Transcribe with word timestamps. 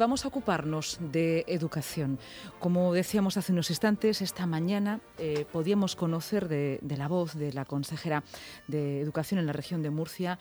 Vamos 0.00 0.24
a 0.24 0.28
ocuparnos 0.28 0.98
de 1.12 1.44
educación. 1.46 2.18
Como 2.58 2.94
decíamos 2.94 3.36
hace 3.36 3.52
unos 3.52 3.68
instantes, 3.68 4.22
esta 4.22 4.46
mañana 4.46 5.00
eh, 5.18 5.44
podíamos 5.52 5.94
conocer 5.94 6.48
de, 6.48 6.80
la 6.96 7.06
voz 7.06 7.34
de 7.34 7.52
la 7.52 7.66
consejera 7.66 8.24
de 8.66 9.02
Educación 9.02 9.40
en 9.40 9.44
la 9.44 9.52
región 9.52 9.82
de 9.82 9.90
Murcia 9.90 10.38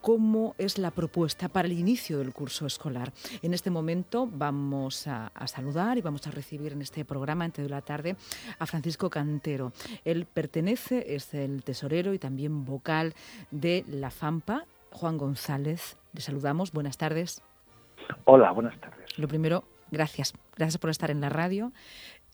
cómo 0.00 0.54
es 0.56 0.78
la 0.78 0.92
propuesta 0.92 1.48
para 1.50 1.68
el 1.68 1.78
inicio 1.78 2.20
del 2.20 2.32
curso 2.32 2.64
escolar. 2.64 3.12
En 3.42 3.52
este 3.52 3.68
momento 3.68 4.26
vamos 4.32 5.06
a, 5.06 5.30
saludar 5.44 5.98
y 5.98 6.00
vamos 6.00 6.26
a 6.26 6.30
recibir 6.30 6.72
en 6.72 6.80
este 6.80 7.04
programa, 7.04 7.44
entre 7.44 7.64
de 7.64 7.68
la 7.68 7.82
tarde, 7.82 8.16
a 8.58 8.64
Francisco 8.64 9.10
Cantero. 9.10 9.74
Él 10.06 10.24
pertenece, 10.24 11.14
es 11.14 11.34
el 11.34 11.64
tesorero 11.64 12.14
y 12.14 12.18
también 12.18 12.64
vocal 12.64 13.12
de 13.50 13.84
la 13.88 14.10
FAMPA. 14.10 14.64
Juan 14.90 15.18
González, 15.18 15.98
le 16.14 16.22
saludamos. 16.22 16.72
Buenas 16.72 16.96
tardes. 16.96 17.42
Hola, 18.24 18.52
buenas 18.52 18.78
tardes. 18.80 19.18
Lo 19.18 19.28
primero, 19.28 19.64
gracias. 19.90 20.32
Gracias 20.56 20.78
por 20.78 20.90
estar 20.90 21.10
en 21.10 21.20
la 21.20 21.28
radio. 21.28 21.72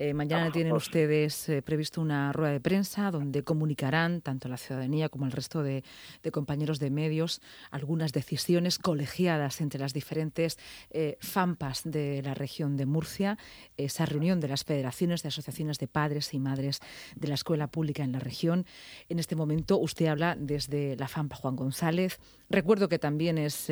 Eh, 0.00 0.14
mañana 0.14 0.52
tienen 0.52 0.72
ustedes 0.74 1.48
eh, 1.48 1.60
previsto 1.60 2.00
una 2.00 2.32
rueda 2.32 2.52
de 2.52 2.60
prensa 2.60 3.10
donde 3.10 3.42
comunicarán 3.42 4.20
tanto 4.20 4.48
la 4.48 4.56
ciudadanía 4.56 5.08
como 5.08 5.26
el 5.26 5.32
resto 5.32 5.64
de, 5.64 5.82
compañeros 6.30 6.78
de 6.78 6.90
medios 6.90 7.40
algunas 7.72 8.12
decisiones 8.12 8.78
colegiadas 8.78 9.60
entre 9.60 9.80
las 9.80 9.92
diferentes 9.92 10.56
eh, 10.90 11.16
FAMPAs 11.20 11.82
de 11.84 12.22
la 12.22 12.34
región 12.34 12.76
de 12.76 12.86
Murcia, 12.86 13.38
esa 13.76 14.06
reunión 14.06 14.38
de 14.38 14.46
las 14.46 14.62
federaciones 14.62 15.22
de 15.22 15.30
asociaciones 15.30 15.78
de 15.80 15.88
padres 15.88 16.32
y 16.32 16.38
madres 16.38 16.78
de 17.16 17.26
la 17.26 17.34
escuela 17.34 17.66
pública 17.66 18.04
en 18.04 18.12
la 18.12 18.20
región. 18.20 18.66
En 19.08 19.18
este 19.18 19.34
momento 19.34 19.78
usted 19.78 20.06
habla 20.06 20.36
desde 20.38 20.94
la 20.96 21.08
FAMPA 21.08 21.34
Juan 21.34 21.56
González. 21.56 22.20
Recuerdo 22.50 22.88
que 22.88 23.00
también 23.00 23.36
es 23.36 23.70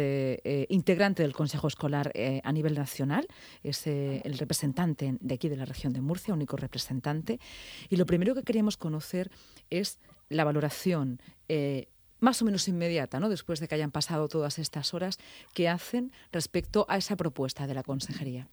integrante 0.69 1.23
del 1.23 1.33
Consejo 1.33 1.69
Escolar 1.69 2.13
a 2.43 2.53
nivel 2.53 2.75
nacional, 2.75 3.27
es 3.63 3.87
el 3.87 4.36
representante 4.39 5.17
de 5.21 5.35
aquí 5.35 5.49
de 5.49 5.57
la 5.57 5.65
región 5.65 5.93
de 5.93 6.01
Murcia 6.01 6.35
único 6.35 6.57
representante. 6.57 7.39
Y 7.89 7.97
lo 7.97 8.07
primero 8.07 8.35
que 8.35 8.43
queríamos 8.43 8.77
conocer 8.77 9.31
es 9.71 10.01
la 10.29 10.45
valoración 10.45 11.21
eh, 11.49 11.89
más 12.21 12.41
o 12.43 12.45
menos 12.45 12.69
inmediata, 12.69 13.21
¿no? 13.21 13.29
después 13.29 13.61
de 13.61 13.69
que 13.69 13.75
hayan 13.75 13.91
pasado 13.91 14.29
todas 14.29 14.59
estas 14.59 14.95
horas, 14.95 15.19
que 15.55 15.69
hacen 15.69 16.13
respecto 16.33 16.87
a 16.89 16.97
esa 16.97 17.17
propuesta 17.17 17.67
de 17.67 17.75
la 17.75 17.83
consejería. 17.83 18.49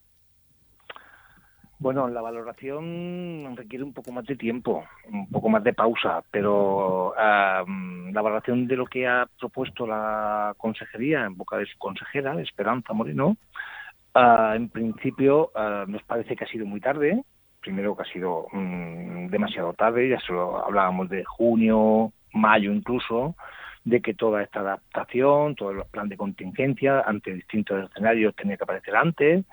Bueno, 1.80 2.08
la 2.08 2.22
valoración 2.22 3.58
requiere 3.58 3.84
un 3.84 3.92
poco 3.92 4.14
más 4.14 4.26
de 4.26 4.38
tiempo, 4.38 4.86
un 5.12 5.28
poco 5.30 5.50
más 5.50 5.64
de 5.66 5.74
pausa, 5.74 6.24
pero 6.32 7.14
la 7.18 8.22
valoración 8.22 8.68
de 8.68 8.78
lo 8.78 8.86
que 8.86 9.06
ha 9.06 9.28
propuesto 9.38 9.86
la 9.86 10.54
consejería 10.58 11.26
en 11.26 11.36
boca 11.36 11.58
de 11.58 11.66
su 11.66 11.78
consejera, 11.78 12.40
Esperanza 12.42 12.94
Moreno, 12.94 13.36
ah, 14.14 14.54
en 14.56 14.70
principio 14.70 15.52
ah, 15.56 15.86
nos 15.88 16.04
parece 16.04 16.36
que 16.36 16.44
ha 16.44 16.48
sido 16.48 16.66
muy 16.66 16.80
tarde, 16.80 17.24
primero 17.62 17.96
que 17.96 18.04
ha 18.04 18.14
sido 18.14 18.48
mm, 18.52 19.28
demasiado 19.28 19.74
tarde, 19.74 20.10
ya 20.10 20.20
solo 20.20 20.64
hablábamos 20.64 21.10
de 21.10 21.24
junio, 21.24 22.12
mayo 22.34 22.72
incluso, 22.72 23.36
de 23.84 24.02
que 24.02 24.14
toda 24.14 24.44
esta 24.44 24.62
adaptación, 24.62 25.56
todo 25.56 25.72
el 25.72 25.84
plan 25.92 26.10
de 26.10 26.18
contingencia 26.18 27.02
ante 27.02 27.34
distintos 27.34 27.90
escenarios 27.90 28.36
tenía 28.36 28.58
que 28.58 28.64
aparecer 28.64 28.96
antes. 28.96 29.46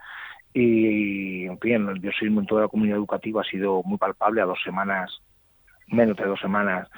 Y, 0.53 1.47
en 1.47 1.59
fin, 1.61 1.89
el 1.89 2.01
biosismo 2.01 2.41
en 2.41 2.47
toda 2.47 2.63
la 2.63 2.69
comunidad 2.69 2.99
educativa 2.99 3.43
ha 3.43 3.45
sido 3.45 3.83
muy 3.85 3.99
palpable 3.99 4.41
a 4.41 4.47
dos 4.47 4.61
semanas, 4.65 5.21
menos 5.89 6.17
de 6.17 6.25
dos 6.25 6.41
semanas 6.41 6.89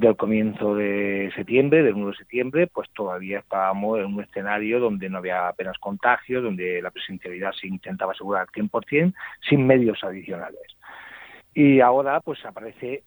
del 0.00 0.16
comienzo 0.16 0.74
de 0.74 1.30
septiembre, 1.34 1.82
del 1.82 1.94
1 1.94 2.08
de 2.08 2.16
septiembre, 2.16 2.66
pues 2.66 2.88
todavía 2.94 3.40
estábamos 3.40 3.98
en 3.98 4.06
un 4.06 4.22
escenario 4.22 4.80
donde 4.80 5.08
no 5.08 5.18
había 5.18 5.48
apenas 5.48 5.78
contagios, 5.78 6.42
donde 6.42 6.80
la 6.82 6.90
presencialidad 6.90 7.52
se 7.52 7.66
intentaba 7.66 8.12
asegurar 8.12 8.42
al 8.42 8.48
100%, 8.48 9.14
sin 9.48 9.66
medios 9.66 10.02
adicionales. 10.04 10.76
Y 11.54 11.80
ahora 11.80 12.20
pues 12.20 12.44
aparece, 12.44 13.02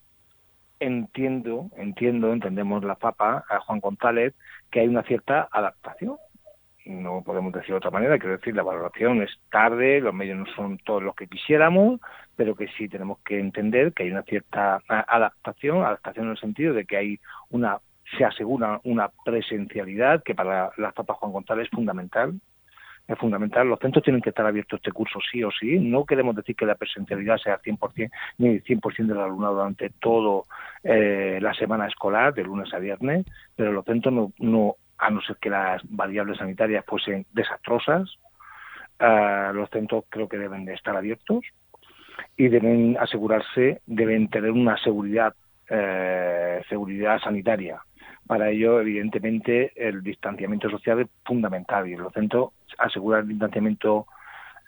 entiendo, 0.80 1.70
entiendo, 1.78 2.34
entendemos 2.34 2.84
la 2.84 2.96
FAPA, 2.96 3.46
a 3.50 3.60
Juan 3.60 3.80
González, 3.80 4.34
que 4.70 4.82
hay 4.82 4.88
una 4.88 5.04
cierta 5.04 5.48
adaptación 5.52 6.18
no 6.86 7.24
podemos 7.24 7.54
decir 7.54 7.70
de 7.70 7.76
otra 7.76 7.92
manera, 7.92 8.18
quiero 8.18 8.38
decir, 8.38 8.56
la 8.56 8.64
valoración 8.64 9.22
es 9.22 9.30
tarde, 9.52 10.02
los 10.02 10.14
medios 10.14 10.38
no 10.38 10.46
son 10.56 10.78
todos 10.80 11.04
los 11.04 11.16
que 11.16 11.28
quisiéramos, 11.28 12.00
pero 12.36 12.56
que 12.56 12.68
sí 12.78 12.90
tenemos 12.90 13.20
que 13.20 13.40
entender 13.40 13.94
que 13.94 14.04
hay 14.04 14.12
una 14.12 14.24
cierta 14.24 14.82
adaptación, 14.88 15.84
adaptación 15.84 16.26
en 16.26 16.32
el 16.32 16.38
sentido 16.38 16.74
de 16.74 16.86
que 16.86 16.98
hay 16.98 17.20
una 17.50 17.80
se 18.18 18.26
asegura 18.26 18.82
una 18.84 19.10
presencialidad 19.24 20.24
que 20.24 20.36
para 20.36 20.72
la 20.78 20.92
Papa 20.92 21.14
Juan 21.14 21.32
González 21.32 21.66
es 21.66 21.72
fundamental, 21.72 22.34
es 23.08 23.18
fundamental. 23.18 23.68
Los 23.68 23.80
centros 23.80 24.04
tienen 24.04 24.22
que 24.22 24.30
estar 24.30 24.46
abiertos 24.46 24.80
este 24.80 24.92
curso 24.92 25.20
sí 25.32 25.44
o 25.44 25.52
sí. 25.52 25.80
No 25.80 26.06
queremos 26.06 26.36
decir 26.36 26.56
que 26.56 26.66
la 26.66 26.76
presencialidad 26.76 27.38
sea 27.38 27.62
100% 27.62 28.12
ni 28.38 28.60
100% 28.60 29.08
del 29.08 29.20
alumnado 29.20 29.56
durante 29.56 29.90
toda 29.90 30.44
eh, 30.84 31.40
la 31.42 31.54
semana 31.54 31.88
escolar, 31.88 32.34
de 32.34 32.44
lunes 32.44 32.74
a 32.74 32.80
viernes, 32.80 33.26
pero 33.56 33.72
los 33.72 33.86
centros 33.86 34.14
no, 34.14 34.32
no 34.40 34.76
a 35.02 35.10
no 35.10 35.20
ser 35.22 35.38
que 35.38 35.50
las 35.50 35.82
variables 35.90 36.38
sanitarias 36.38 36.86
fuesen 36.86 37.26
desastrosas. 37.34 38.08
Eh, 39.00 39.50
los 39.54 39.70
centros 39.72 40.06
creo 40.10 40.30
que 40.30 40.38
deben 40.38 40.64
de 40.64 40.76
estar 40.76 40.96
abiertos 40.96 41.44
y 42.38 42.48
deben 42.50 42.98
asegurarse, 43.00 43.82
deben 43.88 44.30
tener 44.30 44.52
una 44.52 44.78
seguridad, 44.78 45.34
eh, 45.68 46.62
seguridad 46.70 47.20
sanitaria. 47.20 47.82
Para 48.28 48.52
ello, 48.52 48.80
evidentemente, 48.80 49.74
el 49.76 50.04
distanciamiento 50.04 50.70
social 50.70 51.02
es 51.02 51.08
fundamental 51.26 51.90
y 51.90 51.94
en 51.94 52.04
los 52.04 52.14
centros 52.14 52.52
asegurar 52.78 53.22
el 53.22 53.30
distanciamiento 53.30 54.06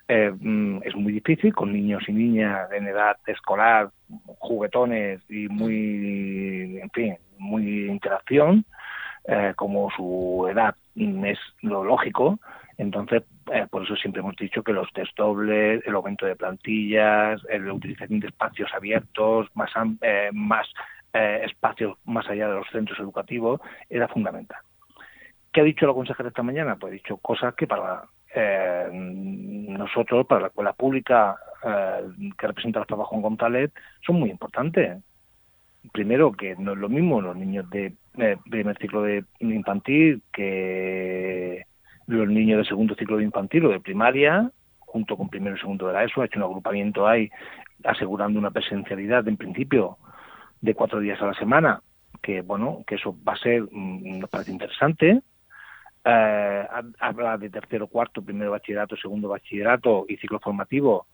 eh, 0.08 0.32
mm, 0.36 0.80
es 0.82 0.96
muy 0.96 1.12
difícil 1.12 1.54
con 1.54 1.72
niños 1.72 2.02
y 2.08 2.12
niñas 2.12 2.70
en 2.72 2.88
edad 2.88 3.16
escolar, 3.26 3.90
juguetones 4.38 5.20
y 5.30 5.48
muy, 5.48 6.80
en 6.82 6.90
fin, 6.90 7.16
muy 7.38 7.86
interacción. 7.86 8.64
Eh, 9.26 9.54
como 9.56 9.90
su 9.90 10.46
edad 10.50 10.74
es 10.94 11.38
lo 11.62 11.82
lógico, 11.82 12.38
entonces 12.76 13.22
eh, 13.50 13.66
por 13.70 13.82
eso 13.82 13.96
siempre 13.96 14.20
hemos 14.20 14.36
dicho 14.36 14.62
que 14.62 14.74
los 14.74 14.92
test 14.92 15.16
dobles, 15.16 15.82
el 15.86 15.94
aumento 15.94 16.26
de 16.26 16.36
plantillas, 16.36 17.40
la 17.44 17.72
utilización 17.72 18.20
de 18.20 18.26
espacios 18.26 18.70
abiertos, 18.74 19.48
más, 19.54 19.70
eh, 20.02 20.28
más 20.32 20.66
espacios 21.12 21.96
más 22.04 22.28
allá 22.28 22.48
de 22.48 22.54
los 22.56 22.66
centros 22.70 22.98
educativos, 22.98 23.60
era 23.88 24.08
fundamental. 24.08 24.58
¿Qué 25.52 25.60
ha 25.60 25.64
dicho 25.64 25.86
la 25.86 25.94
consejera 25.94 26.28
esta 26.28 26.42
mañana? 26.42 26.76
Pues 26.76 26.90
ha 26.90 26.94
dicho 26.94 27.16
cosas 27.18 27.54
que 27.54 27.68
para 27.68 28.02
nosotros, 28.92 30.26
para 30.26 30.40
la 30.40 30.46
escuela 30.48 30.72
pública 30.72 31.36
que 31.62 32.46
representa 32.48 32.80
el 32.80 32.86
trabajo 32.86 33.14
en 33.14 33.22
González, 33.22 33.70
son 34.04 34.18
muy 34.18 34.30
importantes 34.30 35.02
primero 35.92 36.32
que 36.32 36.56
no 36.56 36.72
es 36.72 36.78
lo 36.78 36.88
mismo 36.88 37.20
los 37.20 37.36
niños 37.36 37.68
de 37.70 37.94
eh, 38.18 38.36
primer 38.48 38.76
ciclo 38.78 39.02
de 39.02 39.24
infantil 39.40 40.22
que 40.32 41.64
los 42.06 42.28
niños 42.28 42.58
de 42.58 42.64
segundo 42.64 42.94
ciclo 42.94 43.16
de 43.16 43.24
infantil 43.24 43.66
o 43.66 43.70
de 43.70 43.80
primaria, 43.80 44.50
junto 44.78 45.16
con 45.16 45.28
primero 45.28 45.56
y 45.56 45.58
segundo 45.58 45.86
de 45.86 45.94
la 45.94 46.04
ESO, 46.04 46.22
ha 46.22 46.26
hecho 46.26 46.38
un 46.38 46.44
agrupamiento 46.44 47.06
ahí 47.06 47.30
asegurando 47.84 48.38
una 48.38 48.50
presencialidad 48.50 49.26
en 49.28 49.36
principio 49.36 49.98
de 50.60 50.74
cuatro 50.74 51.00
días 51.00 51.20
a 51.20 51.26
la 51.26 51.34
semana, 51.34 51.82
que 52.22 52.40
bueno, 52.40 52.84
que 52.86 52.94
eso 52.94 53.16
va 53.26 53.34
a 53.34 53.38
ser, 53.38 53.62
mm, 53.62 54.20
nos 54.20 54.30
parece 54.30 54.52
interesante. 54.52 55.20
Eh, 56.04 56.66
habla 57.00 57.38
de 57.38 57.50
tercero, 57.50 57.86
cuarto, 57.86 58.22
primero 58.22 58.50
bachillerato, 58.50 58.96
segundo 58.96 59.28
bachillerato 59.28 60.04
y 60.08 60.16
ciclo 60.18 60.38
formativo 60.38 61.06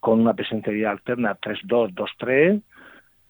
con 0.00 0.20
una 0.20 0.34
presencialidad 0.34 0.92
alterna 0.92 1.36
3-2, 1.38 1.92
2-3 1.94 2.62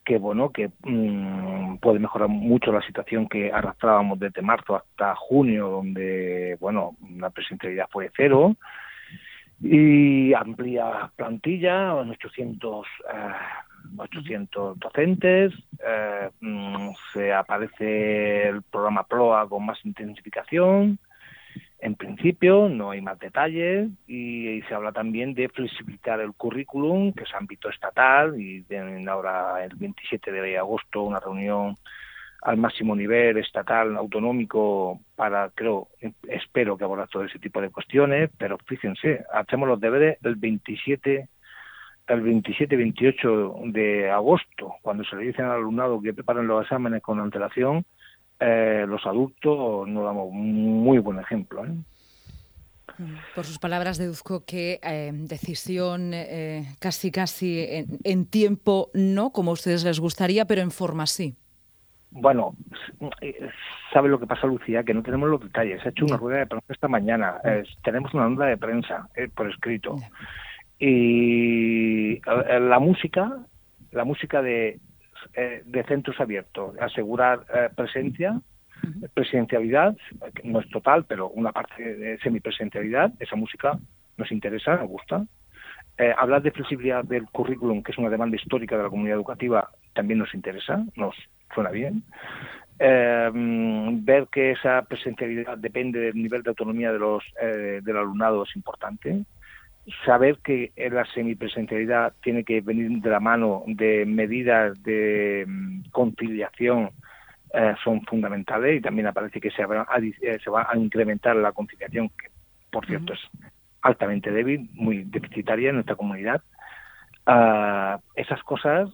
que 0.05 0.19
bueno 0.19 0.51
que 0.51 0.71
mm, 0.83 1.77
puede 1.77 1.99
mejorar 1.99 2.29
mucho 2.29 2.73
la 2.73 2.83
situación 2.83 3.29
que 3.29 3.53
arrastrábamos 3.53 4.19
desde 4.19 4.43
marzo 4.43 4.77
hasta 4.77 5.15
junio 5.17 5.69
donde 5.69 6.57
bueno 6.61 6.97
la 7.17 7.31
presencialidad 7.31 7.89
fue 7.91 8.11
cero. 8.17 8.57
Y 9.63 10.33
amplía 10.33 11.11
plantilla 11.17 12.01
en 12.01 12.11
800 12.11 12.87
800 13.97 14.79
docentes 14.79 15.53
eh, 15.87 16.31
mm, 16.41 16.91
se 17.13 17.33
aparece 17.33 18.49
el 18.49 18.63
programa 18.63 19.05
PROA 19.05 19.49
con 19.49 19.67
más 19.67 19.79
intensificación 19.85 20.99
en 21.83 21.95
principio, 21.95 22.69
no 22.69 22.91
hay 22.91 23.01
más 23.01 23.19
detalles 23.19 23.89
y, 24.07 24.61
se 24.69 24.75
habla 24.75 24.93
también 24.93 25.35
de 25.35 25.49
flexibilizar 25.49 26.21
el 26.21 26.33
currículum, 26.35 27.13
que 27.13 27.25
es 27.25 27.35
ámbito 27.35 27.71
estatal, 27.71 28.41
y 28.41 28.63
tienen 28.63 29.09
ahora 29.09 29.65
el 29.65 29.75
27 29.75 30.31
de 30.31 30.59
agosto 30.59 31.03
una 31.03 31.21
reunión 31.21 31.77
al 32.43 32.57
máximo 32.57 32.95
nivel 32.95 33.39
estatal, 33.39 33.97
autonómico, 33.97 35.01
para, 35.17 35.51
creo, 35.51 35.89
espero 36.29 36.77
que 36.77 36.85
abordar 36.85 37.09
todo 37.09 37.25
ese 37.25 37.39
tipo 37.39 37.61
de 37.61 37.71
cuestiones, 37.71 38.31
pero 38.39 38.59
fíjense, 38.67 39.25
hacemos 39.33 39.69
los 39.69 39.81
deberes 39.81 40.19
el 40.23 40.37
27 40.37 41.29
el 42.09 42.25
27-28 42.25 43.73
de 43.73 44.11
agosto, 44.11 44.75
cuando 44.83 45.05
se 45.05 45.15
le 45.15 45.27
dicen 45.27 45.45
al 45.45 45.53
alumnado 45.53 46.03
que 46.03 46.13
preparen 46.13 46.47
los 46.47 46.63
exámenes 46.63 47.03
con 47.03 47.21
antelación, 47.21 47.85
eh, 48.41 48.87
los 48.89 49.05
adultos 49.07 49.87
no 49.87 50.05
damos 50.05 50.33
muy 50.33 50.99
buen 50.99 51.19
ejemplo. 51.19 51.65
¿eh? 51.65 51.75
Por 53.35 53.45
sus 53.45 53.59
palabras 53.59 53.99
deduzco 53.99 54.45
que 54.47 54.81
eh, 54.83 55.11
decisión 55.13 56.13
eh, 56.15 56.65
casi 56.81 57.11
casi 57.11 57.87
en, 58.03 58.27
tiempo 58.27 58.91
no, 58.95 59.31
como 59.31 59.51
a 59.51 59.55
ustedes 59.55 59.85
les 59.85 60.01
gustaría, 60.01 60.47
pero 60.47 60.63
en 60.63 60.71
forma 60.71 61.07
sí. 61.07 61.37
Bueno, 62.13 62.57
sabe 63.93 64.09
lo 64.09 64.19
que 64.19 64.27
pasa, 64.27 64.47
Lucía, 64.47 64.83
que 64.83 64.95
no 64.95 65.03
tenemos 65.03 65.29
los 65.29 65.41
detalles. 65.41 65.85
He 65.85 65.91
hecho 65.91 66.07
una 66.07 66.17
rueda 66.17 66.41
de 66.41 66.47
prensa 66.47 66.73
esta 66.73 66.89
mañana. 66.89 67.41
tenemos 67.85 68.13
una 68.15 68.27
onda 68.27 68.47
de 68.47 68.57
prensa 68.57 69.09
por 69.37 69.49
escrito. 69.49 69.97
Y 70.79 72.21
la 72.21 72.79
música, 72.81 73.39
la 73.93 74.05
música 74.05 74.43
de, 74.43 74.81
de 75.35 75.85
centros 75.85 76.21
abiertos, 76.21 76.77
asegurar 76.79 77.45
presencia, 77.77 78.41
Presidencialidad, 79.15 79.97
no 80.45 80.61
es 80.61 80.69
total, 80.71 81.05
pero 81.05 81.29
una 81.29 81.53
parte 81.53 81.97
de 81.97 82.19
semipresidencialidad, 82.19 83.13
esa 83.21 83.37
música 83.37 83.79
nos 84.17 84.33
interesa, 84.33 84.77
nos 84.77 84.89
gusta. 84.89 85.27
Eh, 85.99 86.15
hablar 86.17 86.43
de 86.43 86.51
flexibilidad 86.51 87.05
del 87.05 87.27
currículum, 87.27 87.83
que 87.83 87.93
es 87.93 87.99
una 87.99 88.09
demanda 88.09 88.37
histórica 88.37 88.77
de 88.77 88.85
la 88.85 88.89
comunidad 88.89 89.17
educativa, 89.17 89.69
también 89.93 90.19
nos 90.19 90.33
interesa, 90.35 90.85
nos 90.97 91.15
suena 91.55 91.71
bien. 91.71 92.05
Eh, 92.79 93.31
ver 93.35 94.29
que 94.33 94.53
esa 94.53 94.83
presencialidad 94.83 95.59
depende 95.59 96.01
del 96.01 96.15
nivel 96.15 96.43
de 96.43 96.51
autonomía 96.51 96.93
de 96.93 96.99
los, 96.99 97.23
eh, 97.43 97.81
del 97.83 97.97
alumnado 97.97 98.45
es 98.45 98.57
importante. 98.57 99.25
Saber 100.05 100.39
que 100.39 100.73
la 100.77 101.05
semipresencialidad 101.07 102.13
tiene 102.23 102.45
que 102.45 102.61
venir 102.61 103.01
de 103.01 103.11
la 103.11 103.21
mano 103.21 103.65
de 103.67 104.05
medidas 104.07 104.81
de 104.83 105.45
mm, 105.47 105.91
conciliación 105.91 106.91
eh, 107.53 107.75
son 107.83 108.03
fundamentales 108.03 108.79
y 108.79 108.81
también 108.81 109.09
aparece 109.09 109.41
que 109.41 109.51
se 109.51 109.65
va, 109.67 109.83
a, 109.83 109.99
eh, 109.99 110.39
se 110.43 110.51
va 110.51 110.69
a 110.71 110.77
incrementar 110.77 111.35
la 111.35 111.53
conciliación, 111.53 112.09
que 112.11 112.29
por 112.71 112.87
cierto 112.87 113.13
es 113.13 113.21
altamente 113.83 114.31
débil, 114.31 114.71
muy 114.75 115.05
deficitaria 115.05 115.71
en 115.71 115.77
nuestra 115.77 115.97
comunidad. 115.97 116.43
Ah, 117.27 117.99
esas 118.15 118.43
cosas 118.45 118.89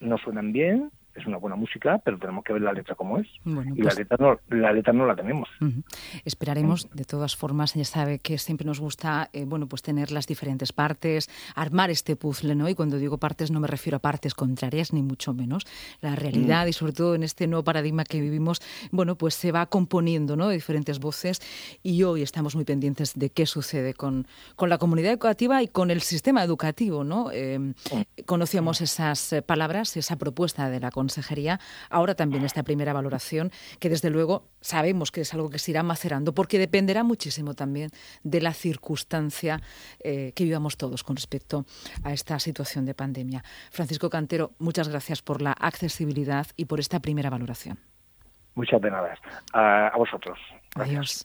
no 0.00 0.18
suenan 0.18 0.52
bien, 0.52 0.90
es 1.14 1.26
una 1.26 1.38
buena 1.38 1.56
música, 1.56 2.00
pero 2.04 2.18
tenemos 2.18 2.44
que 2.44 2.52
ver 2.52 2.62
la 2.62 2.72
letra 2.72 2.94
como 2.94 3.18
es. 3.18 3.28
y 3.44 3.50
la, 3.50 3.62
pues 3.62 3.98
letra 3.98 4.16
no, 4.18 4.38
la 4.50 4.72
letra 4.72 4.92
no 4.92 5.06
la 5.06 5.14
tenemos. 5.14 5.48
Esperaremos, 6.24 6.90
de 6.92 7.04
todas 7.04 7.36
formas, 7.36 7.74
ya 7.74 7.84
sabe 7.84 8.18
que 8.18 8.38
siempre 8.38 8.66
nos 8.66 8.80
gusta 8.80 9.30
eh, 9.32 9.44
bueno, 9.44 9.66
pues 9.66 9.82
tener 9.82 10.10
las 10.10 10.26
diferentes 10.26 10.72
partes, 10.72 11.30
armar 11.54 11.90
este 11.90 12.16
puzzle, 12.16 12.54
¿no? 12.54 12.68
Y 12.68 12.74
cuando 12.74 12.98
digo 12.98 13.18
partes 13.18 13.50
no 13.50 13.60
me 13.60 13.68
refiero 13.68 13.96
a 13.96 14.00
partes 14.00 14.34
contrarias, 14.34 14.92
ni 14.92 15.02
mucho 15.02 15.34
menos. 15.34 15.64
La 16.00 16.16
realidad, 16.16 16.66
mm. 16.66 16.68
y 16.68 16.72
sobre 16.72 16.92
todo 16.92 17.14
en 17.14 17.22
este 17.22 17.46
nuevo 17.46 17.64
paradigma 17.64 18.04
que 18.04 18.20
vivimos, 18.20 18.60
bueno, 18.90 19.16
pues 19.16 19.34
se 19.34 19.52
va 19.52 19.66
componiendo, 19.66 20.36
¿no? 20.36 20.48
De 20.48 20.54
diferentes 20.54 20.98
voces, 20.98 21.40
y 21.82 22.02
hoy 22.02 22.22
estamos 22.22 22.54
muy 22.54 22.64
pendientes 22.64 23.14
de 23.14 23.30
qué 23.30 23.46
sucede 23.46 23.94
con, 23.94 24.26
con 24.56 24.68
la 24.68 24.78
comunidad 24.78 25.12
educativa 25.12 25.62
y 25.62 25.68
con 25.68 25.90
el 25.90 26.00
sistema 26.00 26.42
educativo, 26.42 27.04
¿no? 27.04 27.30
Eh, 27.32 27.74
conocíamos 28.26 28.80
esas 28.80 29.32
eh, 29.32 29.42
palabras, 29.42 29.96
esa 29.96 30.16
propuesta 30.16 30.68
de 30.68 30.80
la 30.80 30.90
consejería, 31.04 31.60
ahora 31.90 32.14
también 32.14 32.44
esta 32.44 32.62
primera 32.62 32.94
valoración, 32.94 33.50
que 33.78 33.90
desde 33.90 34.08
luego 34.08 34.48
sabemos 34.62 35.10
que 35.12 35.20
es 35.20 35.34
algo 35.34 35.50
que 35.50 35.58
se 35.58 35.72
irá 35.72 35.82
macerando, 35.82 36.32
porque 36.32 36.58
dependerá 36.58 37.04
muchísimo 37.04 37.52
también 37.52 37.90
de 38.22 38.40
la 38.40 38.54
circunstancia 38.54 39.60
eh, 40.00 40.32
que 40.34 40.44
vivamos 40.44 40.78
todos 40.78 41.04
con 41.04 41.16
respecto 41.16 41.66
a 42.02 42.12
esta 42.14 42.38
situación 42.38 42.86
de 42.86 42.94
pandemia. 42.94 43.44
Francisco 43.70 44.08
Cantero, 44.08 44.52
muchas 44.58 44.88
gracias 44.88 45.20
por 45.20 45.42
la 45.42 45.52
accesibilidad 45.52 46.46
y 46.56 46.64
por 46.64 46.80
esta 46.80 47.00
primera 47.00 47.28
valoración. 47.28 47.78
Muchas 48.54 48.80
de 48.80 48.90
nada. 48.90 49.14
a 49.52 49.92
vosotros. 49.98 50.38
Adiós. 50.76 51.22